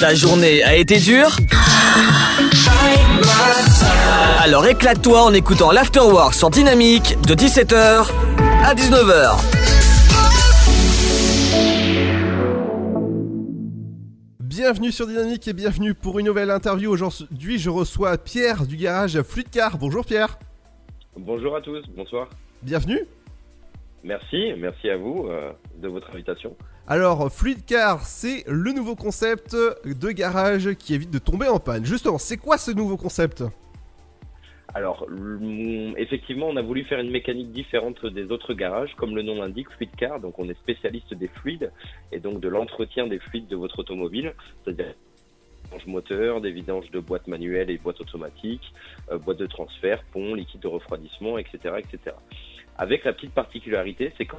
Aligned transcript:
Ta 0.00 0.14
journée 0.14 0.62
a 0.62 0.76
été 0.76 0.98
dure 0.98 1.30
Alors 4.40 4.66
éclate-toi 4.66 5.22
en 5.22 5.32
écoutant 5.32 5.72
l'Afterwork 5.72 6.34
sur 6.34 6.50
Dynamique 6.50 7.16
de 7.26 7.34
17h 7.34 8.10
à 8.64 8.74
19h. 8.74 9.40
Bienvenue 14.40 14.92
sur 14.92 15.06
Dynamique 15.06 15.48
et 15.48 15.52
bienvenue 15.52 15.94
pour 15.94 16.18
une 16.18 16.26
nouvelle 16.26 16.50
interview. 16.50 16.90
Aujourd'hui, 16.90 17.58
je 17.58 17.70
reçois 17.70 18.18
Pierre 18.18 18.66
du 18.66 18.76
garage 18.76 19.20
Fluidcar. 19.22 19.78
Bonjour 19.78 20.04
Pierre. 20.04 20.38
Bonjour 21.16 21.56
à 21.56 21.60
tous, 21.60 21.82
bonsoir. 21.96 22.28
Bienvenue. 22.62 23.00
Merci, 24.04 24.52
merci 24.58 24.90
à 24.90 24.96
vous 24.96 25.26
euh, 25.28 25.52
de 25.76 25.88
votre 25.88 26.10
invitation. 26.10 26.56
Alors, 26.90 27.30
Fluidcar, 27.30 28.00
c'est 28.00 28.44
le 28.48 28.72
nouveau 28.72 28.96
concept 28.96 29.54
de 29.54 30.10
garage 30.10 30.72
qui 30.72 30.94
évite 30.94 31.10
de 31.10 31.18
tomber 31.18 31.46
en 31.46 31.58
panne. 31.58 31.84
Justement, 31.84 32.16
c'est 32.16 32.38
quoi 32.38 32.56
ce 32.56 32.70
nouveau 32.70 32.96
concept? 32.96 33.44
Alors, 34.72 35.06
effectivement, 35.98 36.48
on 36.48 36.56
a 36.56 36.62
voulu 36.62 36.84
faire 36.84 36.98
une 37.00 37.10
mécanique 37.10 37.52
différente 37.52 38.06
des 38.06 38.30
autres 38.30 38.54
garages, 38.54 38.94
comme 38.96 39.14
le 39.14 39.20
nom 39.20 39.34
l'indique, 39.34 39.68
Fluidcar. 39.72 40.18
Donc, 40.18 40.38
on 40.38 40.48
est 40.48 40.54
spécialiste 40.54 41.12
des 41.12 41.28
fluides 41.28 41.70
et 42.10 42.20
donc 42.20 42.40
de 42.40 42.48
l'entretien 42.48 43.06
des 43.06 43.18
fluides 43.18 43.48
de 43.48 43.56
votre 43.56 43.80
automobile, 43.80 44.32
c'est-à-dire 44.64 44.94
vidange 45.64 45.86
moteur, 45.86 46.40
des 46.40 46.52
vidanges 46.52 46.90
de 46.90 47.00
boîtes 47.00 47.26
manuelles 47.26 47.68
et 47.68 47.76
boîtes 47.76 48.00
automatiques, 48.00 48.72
euh, 49.12 49.18
boîtes 49.18 49.36
de 49.36 49.46
transfert, 49.46 50.02
ponts, 50.10 50.34
liquide 50.34 50.60
de 50.62 50.68
refroidissement, 50.68 51.36
etc., 51.36 51.74
etc. 51.80 52.16
Avec 52.78 53.04
la 53.04 53.12
petite 53.12 53.34
particularité, 53.34 54.14
c'est 54.16 54.24
qu'on 54.24 54.38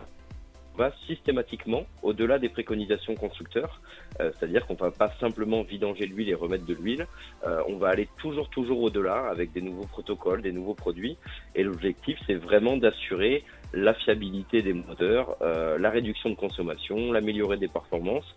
va 0.80 0.94
systématiquement 1.08 1.84
au-delà 2.04 2.40
des 2.40 2.48
préconisations 2.48 3.16
constructeurs, 3.16 3.82
euh, 4.20 4.32
c'est-à-dire 4.34 4.66
qu'on 4.66 4.76
ne 4.76 4.80
va 4.80 4.92
pas 4.92 5.12
simplement 5.20 5.62
vidanger 5.64 6.06
l'huile 6.06 6.30
et 6.30 6.34
remettre 6.34 6.66
de 6.66 6.74
l'huile, 6.74 7.06
euh, 7.46 7.62
on 7.68 7.76
va 7.76 7.90
aller 7.90 8.08
toujours 8.18 8.50
toujours 8.50 8.82
au-delà 8.82 9.28
avec 9.30 9.52
des 9.52 9.62
nouveaux 9.62 9.86
protocoles, 9.86 10.42
des 10.42 10.54
nouveaux 10.54 10.74
produits, 10.86 11.18
et 11.54 11.64
l'objectif 11.64 12.18
c'est 12.26 12.36
vraiment 12.36 12.78
d'assurer 12.78 13.44
la 13.74 13.94
fiabilité 13.94 14.62
des 14.62 14.74
moteurs, 14.74 15.36
euh, 15.42 15.78
la 15.78 15.90
réduction 15.90 16.30
de 16.30 16.36
consommation, 16.36 17.12
l'améliorer 17.12 17.58
des 17.58 17.68
performances, 17.68 18.36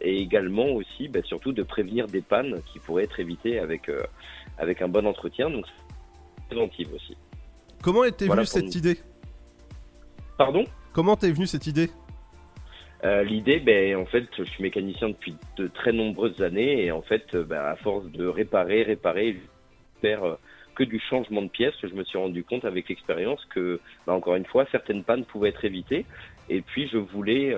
et 0.00 0.16
également 0.16 0.68
aussi, 0.70 1.08
bah, 1.08 1.20
surtout 1.24 1.52
de 1.52 1.62
prévenir 1.62 2.06
des 2.06 2.22
pannes 2.22 2.62
qui 2.72 2.78
pourraient 2.78 3.04
être 3.04 3.20
évitées 3.20 3.58
avec 3.58 3.90
avec 4.56 4.80
un 4.80 4.88
bon 4.88 5.06
entretien, 5.06 5.50
donc 5.50 5.66
préventive 6.48 6.88
aussi. 6.94 7.14
Comment 7.82 8.04
était 8.04 8.26
venue 8.26 8.46
cette 8.46 8.74
idée? 8.74 8.96
Pardon? 10.38 10.64
Comment 10.92 11.16
t'es 11.16 11.32
venue 11.32 11.46
cette 11.46 11.66
idée? 11.66 11.88
Euh, 13.04 13.24
L'idée, 13.24 13.58
ben, 13.60 13.96
en 13.96 14.04
fait, 14.04 14.26
je 14.36 14.44
suis 14.44 14.62
mécanicien 14.62 15.08
depuis 15.08 15.34
de 15.56 15.66
très 15.66 15.92
nombreuses 15.92 16.40
années 16.42 16.84
et 16.84 16.92
en 16.92 17.02
fait, 17.02 17.34
euh, 17.34 17.44
ben, 17.44 17.60
à 17.60 17.76
force 17.76 18.04
de 18.12 18.26
réparer, 18.26 18.82
réparer, 18.82 19.40
faire 20.00 20.22
euh, 20.22 20.34
que 20.76 20.84
du 20.84 21.00
changement 21.00 21.42
de 21.42 21.48
pièces, 21.48 21.74
je 21.82 21.94
me 21.94 22.04
suis 22.04 22.18
rendu 22.18 22.44
compte 22.44 22.64
avec 22.64 22.88
l'expérience 22.88 23.44
que, 23.46 23.80
ben, 24.06 24.12
encore 24.12 24.36
une 24.36 24.44
fois, 24.44 24.66
certaines 24.70 25.02
pannes 25.02 25.24
pouvaient 25.24 25.48
être 25.48 25.64
évitées. 25.64 26.04
Et 26.48 26.60
puis, 26.60 26.88
je 26.88 26.98
voulais, 26.98 27.56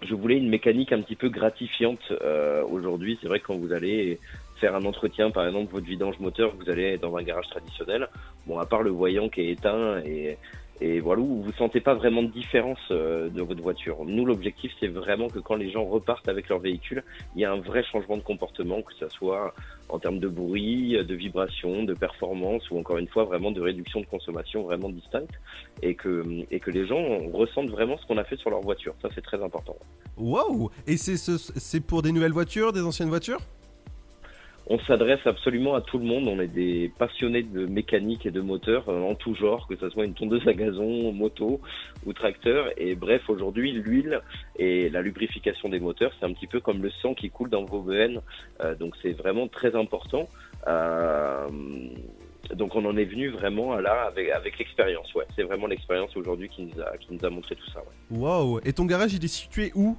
une 0.00 0.48
mécanique 0.48 0.92
un 0.92 1.02
petit 1.02 1.16
peu 1.16 1.28
gratifiante. 1.28 2.12
Aujourd'hui, 2.70 3.18
c'est 3.20 3.28
vrai 3.28 3.40
que 3.40 3.46
quand 3.46 3.56
vous 3.56 3.72
allez 3.72 4.18
faire 4.60 4.74
un 4.76 4.84
entretien, 4.84 5.30
par 5.30 5.46
exemple, 5.46 5.72
votre 5.72 5.86
vidange 5.86 6.18
moteur, 6.20 6.54
vous 6.56 6.70
allez 6.70 6.96
dans 6.98 7.16
un 7.16 7.22
garage 7.22 7.48
traditionnel. 7.48 8.08
Bon, 8.46 8.58
à 8.58 8.66
part 8.66 8.82
le 8.82 8.90
voyant 8.90 9.28
qui 9.28 9.40
est 9.40 9.50
éteint 9.50 9.98
et 10.04 10.38
et 10.82 10.98
voilà 10.98 11.22
où 11.22 11.42
vous 11.42 11.52
sentez 11.52 11.80
pas 11.80 11.94
vraiment 11.94 12.24
de 12.24 12.32
différence 12.32 12.80
euh, 12.90 13.30
de 13.30 13.40
votre 13.40 13.62
voiture. 13.62 13.98
Nous, 14.04 14.24
l'objectif, 14.24 14.72
c'est 14.80 14.88
vraiment 14.88 15.28
que 15.28 15.38
quand 15.38 15.54
les 15.54 15.70
gens 15.70 15.84
repartent 15.84 16.28
avec 16.28 16.48
leur 16.48 16.58
véhicule, 16.58 17.04
il 17.36 17.42
y 17.42 17.44
a 17.44 17.52
un 17.52 17.60
vrai 17.60 17.84
changement 17.84 18.16
de 18.16 18.22
comportement, 18.22 18.82
que 18.82 18.92
ce 18.94 19.08
soit 19.08 19.54
en 19.88 20.00
termes 20.00 20.18
de 20.18 20.26
bruit, 20.26 20.96
de 21.04 21.14
vibration, 21.14 21.84
de 21.84 21.94
performance, 21.94 22.68
ou 22.70 22.78
encore 22.78 22.98
une 22.98 23.06
fois 23.06 23.24
vraiment 23.24 23.52
de 23.52 23.60
réduction 23.60 24.00
de 24.00 24.06
consommation 24.06 24.64
vraiment 24.64 24.88
distincte, 24.88 25.34
et 25.82 25.94
que 25.94 26.24
et 26.50 26.58
que 26.58 26.70
les 26.72 26.84
gens 26.84 27.04
ressentent 27.32 27.70
vraiment 27.70 27.96
ce 27.98 28.06
qu'on 28.06 28.18
a 28.18 28.24
fait 28.24 28.36
sur 28.36 28.50
leur 28.50 28.60
voiture. 28.60 28.94
Ça, 29.02 29.08
c'est 29.14 29.22
très 29.22 29.40
important. 29.40 29.76
Waouh 30.16 30.70
Et 30.88 30.96
c'est 30.96 31.16
c'est 31.16 31.80
pour 31.80 32.02
des 32.02 32.10
nouvelles 32.10 32.32
voitures, 32.32 32.72
des 32.72 32.82
anciennes 32.82 33.08
voitures? 33.08 33.40
On 34.66 34.78
s'adresse 34.80 35.20
absolument 35.26 35.74
à 35.74 35.80
tout 35.80 35.98
le 35.98 36.04
monde. 36.04 36.28
On 36.28 36.40
est 36.40 36.48
des 36.48 36.92
passionnés 36.98 37.42
de 37.42 37.66
mécanique 37.66 38.26
et 38.26 38.30
de 38.30 38.40
moteur 38.40 38.88
euh, 38.88 39.02
en 39.02 39.14
tout 39.14 39.34
genre, 39.34 39.66
que 39.66 39.76
ce 39.76 39.90
soit 39.90 40.04
une 40.04 40.14
tondeuse 40.14 40.46
à 40.46 40.52
gazon, 40.52 41.12
moto 41.12 41.60
ou 42.06 42.12
tracteur. 42.12 42.70
Et 42.76 42.94
bref, 42.94 43.22
aujourd'hui, 43.28 43.72
l'huile 43.72 44.20
et 44.56 44.88
la 44.88 45.02
lubrification 45.02 45.68
des 45.68 45.80
moteurs, 45.80 46.12
c'est 46.18 46.26
un 46.26 46.32
petit 46.32 46.46
peu 46.46 46.60
comme 46.60 46.82
le 46.82 46.90
sang 47.02 47.14
qui 47.14 47.30
coule 47.30 47.50
dans 47.50 47.64
vos 47.64 47.82
veines. 47.82 48.20
Euh, 48.62 48.74
donc 48.74 48.94
c'est 49.02 49.12
vraiment 49.12 49.48
très 49.48 49.74
important. 49.74 50.28
Euh, 50.68 51.48
donc 52.54 52.74
on 52.74 52.84
en 52.84 52.96
est 52.96 53.04
venu 53.04 53.28
vraiment 53.28 53.76
là 53.76 54.04
avec, 54.06 54.58
l'expérience. 54.58 55.12
Ouais, 55.14 55.26
c'est 55.34 55.42
vraiment 55.42 55.66
l'expérience 55.66 56.16
aujourd'hui 56.16 56.48
qui 56.48 56.62
nous 56.62 56.80
a 56.80 56.96
qui 56.98 57.12
nous 57.12 57.24
a 57.24 57.30
montré 57.30 57.56
tout 57.56 57.70
ça. 57.70 57.82
Waouh 58.10 58.60
Et 58.64 58.72
ton 58.72 58.84
garage, 58.84 59.14
il 59.14 59.24
est 59.24 59.28
situé 59.28 59.72
où? 59.74 59.96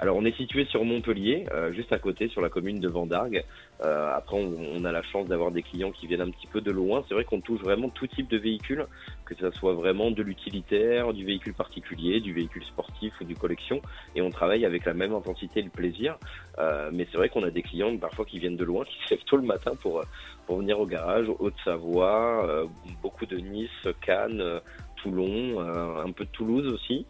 Alors 0.00 0.16
on 0.16 0.24
est 0.24 0.36
situé 0.36 0.64
sur 0.64 0.84
Montpellier, 0.84 1.46
euh, 1.52 1.72
juste 1.72 1.92
à 1.92 1.98
côté 1.98 2.28
sur 2.28 2.40
la 2.40 2.48
commune 2.48 2.80
de 2.80 2.88
Vendargue. 2.88 3.44
Euh, 3.84 4.10
après 4.14 4.36
on, 4.36 4.84
a 4.84 4.92
la 4.92 5.02
chance 5.02 5.28
d'avoir 5.28 5.50
des 5.50 5.62
clients 5.62 5.92
qui 5.92 6.06
viennent 6.06 6.20
un 6.20 6.30
petit 6.30 6.48
peu 6.48 6.60
de 6.60 6.70
loin. 6.72 7.04
C'est 7.08 7.14
vrai 7.14 7.24
qu'on 7.24 7.40
touche 7.40 7.60
vraiment 7.60 7.88
tout 7.88 8.06
type 8.08 8.28
de 8.28 8.36
véhicule, 8.36 8.86
que 9.24 9.34
ce 9.36 9.50
soit 9.52 9.72
vraiment 9.72 10.10
de 10.10 10.22
l'utilitaire, 10.22 11.12
du 11.12 11.24
véhicule 11.24 11.54
particulier, 11.54 12.20
du 12.20 12.32
véhicule 12.32 12.64
sportif 12.64 13.12
ou 13.20 13.24
du 13.24 13.36
collection. 13.36 13.80
Et 14.16 14.22
on 14.22 14.30
travaille 14.30 14.64
avec 14.64 14.84
la 14.84 14.94
même 14.94 15.14
intensité 15.14 15.60
et 15.60 15.62
le 15.62 15.70
plaisir. 15.70 16.16
Euh, 16.58 16.90
mais 16.92 17.06
c'est 17.10 17.16
vrai 17.16 17.28
qu'on 17.28 17.44
a 17.44 17.50
des 17.50 17.62
clients 17.62 17.96
parfois 17.96 18.24
qui 18.24 18.40
viennent 18.40 18.56
de 18.56 18.64
loin, 18.64 18.84
qui 18.88 18.96
se 19.06 19.14
lèvent 19.14 19.24
tôt 19.24 19.36
le 19.36 19.44
matin 19.44 19.72
pour, 19.80 20.02
pour 20.46 20.58
venir 20.58 20.80
au 20.80 20.86
garage, 20.86 21.28
Haute-Savoie, 21.38 22.66
beaucoup 23.00 23.26
de 23.26 23.36
Nice, 23.36 23.70
Cannes, 24.00 24.60
Toulon, 24.96 25.60
un 25.60 26.10
peu 26.10 26.24
de 26.24 26.30
Toulouse 26.30 26.66
aussi. 26.72 27.06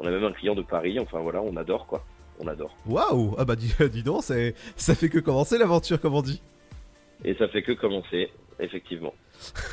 On 0.00 0.06
a 0.06 0.10
même 0.10 0.24
un 0.24 0.32
client 0.32 0.56
de 0.56 0.62
Paris, 0.62 0.98
enfin 0.98 1.20
voilà, 1.20 1.40
on 1.40 1.54
adore 1.56 1.86
quoi 1.86 2.04
on 2.38 2.46
adore. 2.46 2.76
Waouh 2.86 3.34
Ah 3.38 3.44
bah 3.44 3.56
dis, 3.56 3.74
dis 3.92 4.02
donc, 4.02 4.22
ça 4.22 4.94
fait 4.94 5.08
que 5.08 5.18
commencer 5.18 5.58
l'aventure, 5.58 6.00
comme 6.00 6.14
on 6.14 6.22
dit. 6.22 6.42
Et 7.24 7.34
ça 7.34 7.48
fait 7.48 7.62
que 7.62 7.72
commencer, 7.72 8.30
effectivement. 8.60 9.14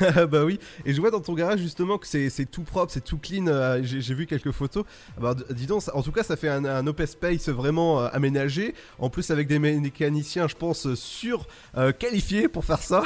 bah 0.28 0.44
oui, 0.44 0.58
et 0.84 0.92
je 0.92 1.00
vois 1.00 1.10
dans 1.10 1.20
ton 1.20 1.34
garage 1.34 1.60
justement 1.60 1.98
que 1.98 2.06
c'est 2.06 2.50
tout 2.50 2.62
propre, 2.62 2.92
c'est 2.92 3.04
tout 3.04 3.18
clean. 3.18 3.46
Euh, 3.46 3.80
j'ai 3.82 4.14
vu 4.14 4.26
quelques 4.26 4.50
photos. 4.50 4.84
Bah, 5.18 5.34
dis 5.50 5.66
donc, 5.66 5.82
en 5.92 6.02
tout 6.02 6.12
cas, 6.12 6.22
ça 6.22 6.36
fait 6.36 6.48
un, 6.48 6.86
open 6.86 7.06
space 7.06 7.48
vraiment 7.48 8.02
euh, 8.02 8.08
aménagé. 8.12 8.74
En 8.98 9.10
plus, 9.10 9.30
avec 9.30 9.48
des 9.48 9.58
mécaniciens, 9.58 10.48
je 10.48 10.56
pense, 10.56 10.94
sur 10.94 11.46
euh, 11.76 11.92
qualifiés 11.92 12.48
pour 12.48 12.64
faire 12.64 12.78
ça. 12.82 13.02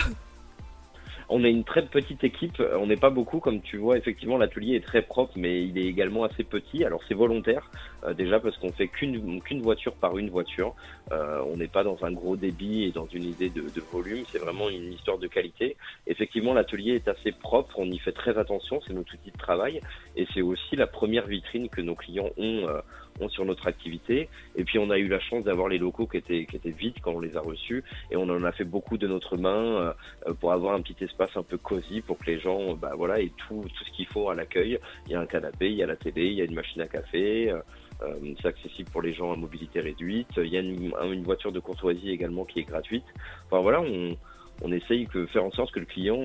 On 1.28 1.42
est 1.42 1.50
une 1.50 1.64
très 1.64 1.84
petite 1.86 2.22
équipe, 2.22 2.62
on 2.78 2.86
n'est 2.86 2.96
pas 2.96 3.10
beaucoup, 3.10 3.40
comme 3.40 3.60
tu 3.60 3.78
vois, 3.78 3.98
effectivement 3.98 4.38
l'atelier 4.38 4.76
est 4.76 4.84
très 4.84 5.02
propre, 5.02 5.32
mais 5.36 5.64
il 5.64 5.76
est 5.76 5.86
également 5.86 6.22
assez 6.22 6.44
petit. 6.44 6.84
Alors 6.84 7.02
c'est 7.08 7.14
volontaire, 7.14 7.68
euh, 8.04 8.14
déjà 8.14 8.38
parce 8.38 8.56
qu'on 8.58 8.72
fait 8.72 8.88
qu'une 8.88 9.40
voiture 9.62 9.94
par 9.94 10.18
une 10.18 10.30
voiture. 10.30 10.74
Euh, 11.10 11.42
on 11.46 11.56
n'est 11.56 11.68
pas 11.68 11.82
dans 11.82 12.04
un 12.04 12.12
gros 12.12 12.36
débit 12.36 12.84
et 12.84 12.92
dans 12.92 13.06
une 13.06 13.24
idée 13.24 13.50
de, 13.50 13.70
de 13.70 13.80
volume, 13.80 14.24
c'est 14.30 14.38
vraiment 14.38 14.68
une 14.68 14.92
histoire 14.92 15.18
de 15.18 15.26
qualité. 15.26 15.76
Effectivement, 16.06 16.54
l'atelier 16.54 16.94
est 16.94 17.08
assez 17.08 17.32
propre, 17.32 17.78
on 17.78 17.90
y 17.90 17.98
fait 17.98 18.12
très 18.12 18.38
attention, 18.38 18.80
c'est 18.86 18.92
notre 18.92 19.14
outil 19.14 19.32
de 19.32 19.38
travail, 19.38 19.80
et 20.16 20.26
c'est 20.32 20.42
aussi 20.42 20.76
la 20.76 20.86
première 20.86 21.26
vitrine 21.26 21.68
que 21.68 21.80
nos 21.80 21.96
clients 21.96 22.30
ont. 22.36 22.68
Euh, 22.68 22.80
sur 23.28 23.44
notre 23.44 23.66
activité. 23.66 24.28
Et 24.56 24.64
puis 24.64 24.78
on 24.78 24.90
a 24.90 24.98
eu 24.98 25.08
la 25.08 25.20
chance 25.20 25.44
d'avoir 25.44 25.68
les 25.68 25.78
locaux 25.78 26.06
qui 26.06 26.18
étaient, 26.18 26.46
qui 26.46 26.56
étaient 26.56 26.70
vides 26.70 27.00
quand 27.02 27.12
on 27.12 27.20
les 27.20 27.36
a 27.36 27.40
reçus. 27.40 27.84
Et 28.10 28.16
on 28.16 28.24
en 28.24 28.44
a 28.44 28.52
fait 28.52 28.64
beaucoup 28.64 28.98
de 28.98 29.06
notre 29.06 29.36
main 29.36 29.94
euh, 30.26 30.34
pour 30.40 30.52
avoir 30.52 30.74
un 30.74 30.82
petit 30.82 31.04
espace 31.04 31.36
un 31.36 31.42
peu 31.42 31.56
cosy 31.56 32.00
pour 32.00 32.18
que 32.18 32.26
les 32.26 32.38
gens 32.38 32.74
bah, 32.74 32.92
voilà, 32.96 33.20
aient 33.20 33.32
tout, 33.48 33.64
tout 33.64 33.84
ce 33.84 33.90
qu'il 33.92 34.06
faut 34.06 34.28
à 34.30 34.34
l'accueil. 34.34 34.78
Il 35.06 35.12
y 35.12 35.14
a 35.14 35.20
un 35.20 35.26
canapé, 35.26 35.70
il 35.70 35.76
y 35.76 35.82
a 35.82 35.86
la 35.86 35.96
télé, 35.96 36.26
il 36.26 36.34
y 36.34 36.42
a 36.42 36.44
une 36.44 36.54
machine 36.54 36.82
à 36.82 36.88
café. 36.88 37.50
Euh, 37.50 37.58
euh 38.02 38.14
c'est 38.42 38.48
accessible 38.48 38.90
pour 38.90 39.02
les 39.02 39.14
gens 39.14 39.32
à 39.32 39.36
mobilité 39.36 39.80
réduite. 39.80 40.28
Il 40.36 40.48
y 40.48 40.56
a 40.56 40.60
une, 40.60 40.92
une 41.12 41.22
voiture 41.22 41.52
de 41.52 41.60
courtoisie 41.60 42.10
également 42.10 42.44
qui 42.44 42.60
est 42.60 42.64
gratuite. 42.64 43.04
Enfin 43.46 43.62
voilà, 43.62 43.80
on, 43.80 44.16
on 44.62 44.72
essaye 44.72 45.06
de 45.14 45.26
faire 45.26 45.44
en 45.44 45.50
sorte 45.50 45.72
que 45.72 45.80
le 45.80 45.86
client 45.86 46.18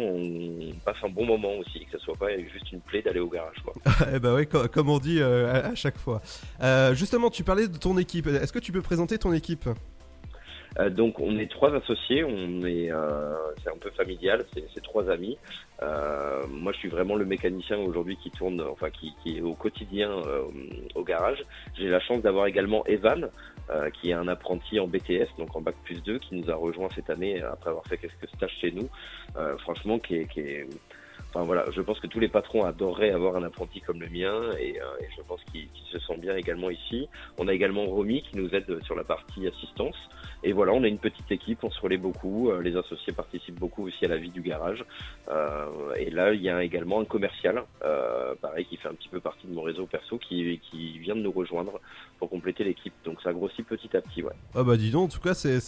passe 0.86 0.98
un 1.04 1.10
bon 1.10 1.26
moment 1.26 1.54
aussi, 1.58 1.86
que 1.86 1.98
ce 1.98 2.00
soit 2.00 2.16
pas 2.16 2.38
juste 2.38 2.72
une 2.72 2.82
plaie 2.82 3.02
d'aller 3.02 3.20
au 3.20 3.28
garage. 3.28 3.58
Quoi. 3.64 3.74
eh 4.14 4.20
ben 4.20 4.36
oui, 4.36 4.48
comme 4.48 4.90
on 4.90 5.00
dit 5.00 5.20
euh, 5.20 5.72
à, 5.72 5.76
chaque 5.76 5.98
fois. 5.98 6.22
Euh, 6.62 6.94
justement, 6.94 7.30
tu 7.30 7.44
parlais 7.44 7.68
de 7.68 7.78
ton 7.78 7.98
équipe. 7.98 8.28
Est-ce 8.28 8.54
que 8.54 8.60
tu 8.60 8.72
peux 8.72 8.82
présenter 8.82 9.18
ton 9.18 9.34
équipe? 9.34 9.68
Euh, 10.80 10.90
donc 10.90 11.20
on 11.20 11.38
est 11.38 11.50
trois 11.50 11.74
associés, 11.76 12.24
on 12.24 12.66
est 12.66 12.90
c'est 13.64 13.70
un 13.70 13.78
peu 13.80 13.92
familial, 13.92 14.46
c'est 14.54 14.84
trois 14.84 15.10
amis. 15.10 15.38
moi 15.82 16.72
je 16.72 16.78
suis 16.78 16.90
vraiment 16.90 17.16
le 17.16 17.26
mécanicien 17.26 17.78
aujourd'hui 17.78 18.18
qui 18.18 18.32
tourne, 18.32 18.62
enfin 18.62 18.90
qui, 18.90 19.14
qui 19.24 19.38
est 19.38 19.42
au 19.42 19.54
quotidien 19.54 20.10
au 20.96 21.04
garage. 21.04 21.44
J'ai 21.78 21.90
la 21.90 22.00
chance 22.00 22.22
d'avoir 22.22 22.46
également 22.46 22.86
Evan 22.86 23.30
euh, 23.70 23.90
qui 23.90 24.10
est 24.10 24.14
un 24.14 24.28
apprenti 24.28 24.82
en 24.82 24.88
BTS, 24.88 25.30
donc 25.38 25.56
en 25.56 25.62
bac 25.62 25.76
plus 25.86 26.04
2, 26.04 26.20
qui 26.20 26.36
nous 26.36 26.50
a 26.52 26.56
rejoint 26.56 26.90
cette 26.94 27.10
année 27.10 27.42
après 27.42 27.70
avoir 27.70 27.86
fait 27.86 27.98
quelques 27.98 28.28
stages 28.36 28.58
chez 28.60 28.72
nous. 28.72 28.90
Euh, 29.38 29.58
franchement, 29.60 29.98
qui 29.98 30.16
est, 30.16 30.26
qui 30.26 30.42
est 30.42 30.68
Enfin 31.34 31.46
voilà, 31.46 31.66
je 31.72 31.82
pense 31.82 32.00
que 32.00 32.08
tous 32.08 32.20
les 32.20 32.28
patrons 32.28 32.66
adoreraient 32.66 33.12
avoir 33.12 33.38
un 33.38 33.44
apprenti 33.44 33.80
comme 33.82 34.02
le 34.02 34.10
mien 34.10 34.52
et, 34.60 34.72
et 34.72 35.08
je 35.16 35.22
pense 35.28 35.40
qu'il 35.52 35.70
se 35.92 36.00
sent 36.00 36.18
bien 36.18 36.36
également 36.36 36.70
ici. 36.70 37.08
On 37.38 37.48
a 37.48 37.54
également 37.54 37.86
Romy 37.86 38.22
qui 38.24 38.38
nous 38.38 38.50
aide 38.54 38.84
sur 38.84 38.96
la 38.96 39.04
partie 39.04 39.48
assistance. 39.48 39.96
Et 40.44 40.54
voilà, 40.54 40.74
on 40.74 40.84
a 40.84 40.88
une 40.88 40.98
petite 40.98 41.32
équipe, 41.32 41.64
on 41.64 41.70
se 41.70 41.80
relaie 41.80 41.98
beaucoup. 41.98 42.52
Les 42.62 42.76
associés 42.76 43.14
participent 43.14 43.60
beaucoup 43.60 43.86
aussi 43.86 44.06
à 44.06 44.08
la 44.08 44.18
vie 44.18 44.30
du 44.30 44.42
garage. 44.42 44.84
Euh, 45.30 45.94
et 45.98 46.10
là, 46.10 46.34
il 46.34 46.42
y 46.42 46.50
a 46.50 46.64
également 46.64 47.00
un 47.00 47.06
commercial, 47.06 47.64
euh, 47.84 48.34
pareil, 48.42 48.66
qui 48.66 48.78
fait 48.78 48.88
un 48.88 48.94
petit 48.94 49.10
peu 49.10 49.20
partie 49.20 49.48
de 49.48 49.54
mon 49.54 49.62
réseau 49.62 49.86
perso, 49.86 50.18
qui, 50.18 50.60
vient 51.00 51.16
de 51.16 51.22
nous 51.22 51.32
rejoindre 51.32 51.80
pour 52.20 52.30
compléter 52.30 52.64
l'équipe. 52.64 52.94
Donc 53.06 53.22
ça 53.22 53.34
grossit 53.34 53.66
petit 53.66 53.96
à 53.96 54.02
petit, 54.02 54.24
ouais. 54.24 54.34
Ah 54.56 54.64
bah 54.64 54.78
dis 54.78 54.92
donc, 54.92 55.06
en 55.06 55.08
tout 55.08 55.20
cas, 55.20 55.34
c'est 55.34 55.60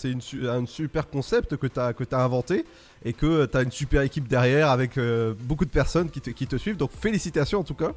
un 0.45 0.66
super 0.66 1.09
concept 1.09 1.57
que 1.57 1.68
tu 1.68 1.80
as 1.80 2.24
inventé 2.24 2.66
et 3.06 3.14
que 3.14 3.46
tu 3.46 3.58
as 3.58 3.62
une 3.62 3.72
super 3.72 4.02
équipe 4.02 4.28
derrière 4.28 4.70
avec 4.70 4.98
euh, 4.98 5.34
beaucoup 5.40 5.66
de 5.66 5.72
personnes 5.72 6.10
qui 6.10 6.22
te, 6.22 6.30
qui 6.30 6.48
te 6.48 6.56
suivent. 6.56 6.78
Donc 6.78 6.92
félicitations 6.92 7.60
en 7.60 7.64
tout 7.64 7.76
cas. 7.76 7.94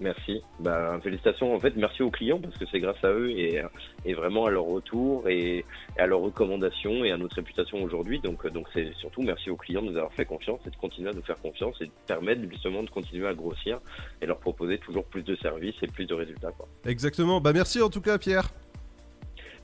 Merci. 0.00 0.42
Bah, 0.60 0.98
félicitations. 1.02 1.54
En 1.54 1.58
fait, 1.58 1.74
merci 1.76 2.02
aux 2.02 2.10
clients 2.10 2.38
parce 2.38 2.56
que 2.58 2.64
c'est 2.70 2.80
grâce 2.80 3.02
à 3.02 3.08
eux 3.08 3.30
et, 3.30 3.62
et, 4.04 4.14
vraiment 4.14 4.44
à 4.44 4.50
leur 4.50 4.64
retour 4.64 5.28
et, 5.28 5.64
à 5.98 6.06
leurs 6.06 6.20
recommandations 6.20 7.04
et 7.04 7.12
à 7.12 7.16
notre 7.16 7.36
réputation 7.36 7.82
aujourd'hui. 7.82 8.20
Donc, 8.20 8.46
donc 8.52 8.66
c'est 8.74 8.92
surtout 8.96 9.22
merci 9.22 9.48
aux 9.48 9.56
clients 9.56 9.82
de 9.82 9.90
nous 9.90 9.96
avoir 9.96 10.12
fait 10.12 10.26
confiance 10.26 10.60
et 10.66 10.70
de 10.70 10.76
continuer 10.76 11.10
à 11.10 11.12
nous 11.12 11.22
faire 11.22 11.40
confiance 11.40 11.76
et 11.80 11.86
de 11.86 11.92
permettre 12.06 12.42
justement 12.50 12.82
de 12.82 12.90
continuer 12.90 13.26
à 13.26 13.34
grossir 13.34 13.78
et 14.20 14.26
leur 14.26 14.38
proposer 14.38 14.78
toujours 14.78 15.04
plus 15.04 15.22
de 15.22 15.34
services 15.36 15.76
et 15.82 15.86
plus 15.86 16.04
de 16.04 16.14
résultats. 16.14 16.52
Quoi. 16.52 16.68
Exactement. 16.84 17.40
Bah, 17.40 17.52
merci 17.54 17.80
en 17.80 17.88
tout 17.88 18.02
cas, 18.02 18.18
Pierre. 18.18 18.50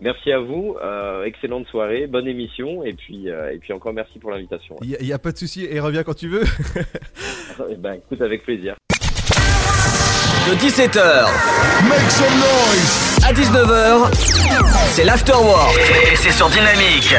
Merci 0.03 0.33
à 0.33 0.41
vous, 0.41 0.77
euh, 0.83 1.23
excellente 1.23 1.69
soirée, 1.69 2.09
bonne 2.09 2.27
émission 2.27 2.83
et 2.83 2.93
puis 2.93 3.31
euh, 3.31 3.53
et 3.53 3.59
puis 3.59 3.73
encore 3.73 3.93
merci 3.93 4.19
pour 4.19 4.33
l'invitation. 4.33 4.77
Il 4.83 4.97
n'y 5.01 5.13
a, 5.13 5.19
pas 5.21 5.31
de 5.31 5.39
souci 5.39 5.65
et 5.71 5.79
reviens 5.79 6.03
quand 6.03 6.15
tu 6.15 6.27
veux. 6.27 6.43
ben 7.79 7.95
écoute 7.95 8.21
avec 8.21 8.43
plaisir 8.43 8.75
de 10.49 10.57
17h 10.57 11.29
Make 11.89 12.11
some 12.11 12.35
noise. 12.35 13.19
à 13.25 13.33
19h, 13.33 14.13
c'est 14.87 15.05
l'afterwork 15.05 15.79
et 16.13 16.17
c'est 16.17 16.33
sur 16.33 16.49
Dynamique. 16.49 17.15